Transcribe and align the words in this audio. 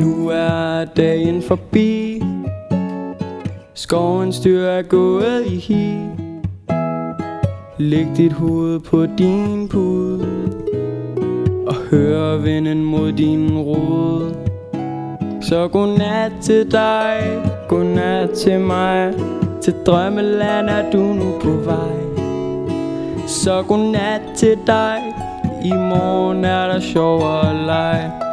Nu 0.00 0.28
er 0.28 0.84
dagen 0.84 1.42
forbi. 1.42 2.22
Skovens 3.74 4.40
dyr 4.40 4.64
er 4.64 4.82
gået 4.82 5.46
i 5.46 5.56
hi. 5.56 5.96
Læg 7.78 8.06
dit 8.16 8.32
hoved 8.32 8.80
på 8.80 9.06
din 9.06 9.68
pude 9.68 10.52
Og 11.66 11.74
hør 11.74 12.36
vinden 12.36 12.84
mod 12.84 13.12
din 13.12 13.58
rod. 13.58 14.34
Så 15.42 15.68
godnat 15.68 16.32
til 16.42 16.72
dig, 16.72 17.42
godnat 17.68 18.30
til 18.30 18.60
mig. 18.60 19.14
Til 19.60 19.74
drømmeland 19.86 20.68
er 20.68 20.90
du 20.90 20.98
nu 20.98 21.38
på 21.40 21.50
vej. 21.50 22.26
Så 23.26 23.62
godnat 23.68 24.20
til 24.36 24.58
dig. 24.66 24.98
I 25.64 25.72
morgen 25.72 26.44
er 26.44 26.72
der 26.72 26.80
sjov 26.80 27.20
og 27.22 27.54
leg. 27.54 28.29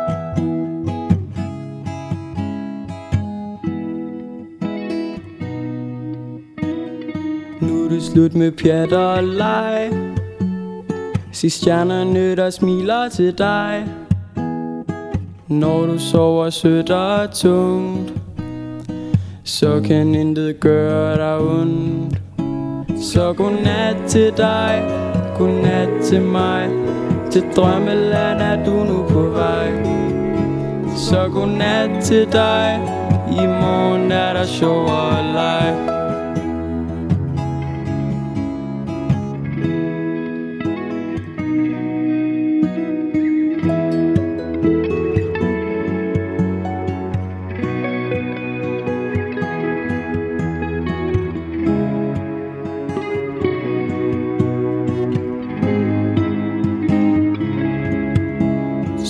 Nu 7.68 7.86
er 7.86 7.90
det 7.90 8.04
slut 8.04 8.36
med 8.36 8.52
pjat 8.52 8.94
og 8.94 9.24
leg. 9.24 9.92
Se 11.32 11.50
stjernerne 11.50 12.36
der 12.36 12.50
smiler 12.50 13.10
til 13.10 13.38
dig. 13.38 13.86
Når 15.48 15.86
du 15.86 16.00
sover 16.00 16.50
sødt 16.50 16.92
og 16.92 17.32
tungt 17.32 18.14
Så 19.44 19.82
kan 19.86 20.16
intet 20.16 20.60
gøre 20.60 21.16
dig 21.16 21.38
ondt. 21.38 22.22
Så 23.02 23.34
godnat 23.34 23.98
til 24.08 24.34
dig 24.38 24.84
Godnat 25.38 25.90
til 26.04 26.22
mig. 26.22 26.70
Til 27.32 27.44
drømmeland 27.56 28.42
er 28.42 28.66
du 28.66 28.72
nu 28.72 29.06
på 29.10 29.22
vej. 29.22 29.72
Så 30.96 31.30
godnat 31.34 32.04
til 32.04 32.28
dig 32.32 32.80
I 33.32 33.46
morgen 33.48 34.12
er 34.12 34.34
der 34.34 34.46
sjov 34.46 34.86
og 34.86 35.24
leg. 35.34 36.07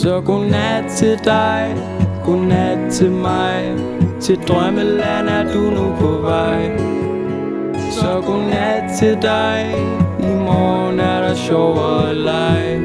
Så 0.01 0.21
godnat 0.21 0.91
til 0.91 1.19
dig, 1.25 1.75
godnat 2.25 2.91
til 2.91 3.11
mig. 3.11 3.75
Til 4.21 4.39
drømmeland 4.47 5.29
er 5.29 5.53
du 5.53 5.59
nu 5.59 5.95
på 5.99 6.21
vej. 6.21 6.77
Så 7.91 8.23
godnat 8.25 8.83
til 8.99 9.17
dig, 9.21 9.75
i 10.19 10.35
morgen 10.45 10.99
er 10.99 11.21
der 11.21 11.35
sjov 11.35 11.75
og 11.77 12.15
leg. 12.15 12.81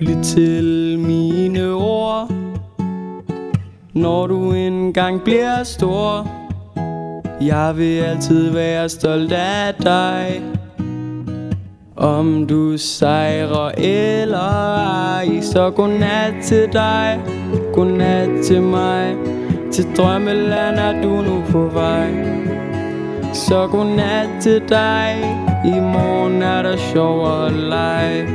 Lyt 0.00 0.24
til 0.24 0.98
mine 0.98 1.72
ord. 1.72 2.30
Når 3.92 4.26
du 4.26 4.52
engang 4.52 5.22
bliver 5.22 5.62
stor 5.62 6.26
jeg 7.40 7.76
vil 7.76 8.00
altid 8.00 8.50
være 8.50 8.88
stolt 8.88 9.32
af 9.32 9.74
dig. 9.74 10.42
Om 11.96 12.46
du 12.46 12.78
sejrer 12.78 13.70
eller 13.78 14.74
ej 15.16 15.40
Så 15.40 15.70
godnat 15.70 16.34
til 16.42 16.68
dig. 16.72 17.20
Godnat 17.74 18.28
til 18.44 18.62
mig. 18.62 19.16
Til 19.72 19.86
drømmeland 19.96 20.76
er 20.76 21.02
du 21.02 21.08
nu 21.08 21.42
på 21.50 21.68
vej. 21.72 22.10
Så 23.32 23.66
godnat 23.66 24.28
til 24.40 24.62
dig. 24.68 25.16
I 25.64 25.80
morgen 25.80 26.42
er 26.42 26.62
der 26.62 26.76
sjov 26.76 27.20
og 27.20 27.52
leg. 27.52 28.26